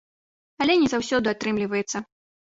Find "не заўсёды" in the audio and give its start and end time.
0.83-1.27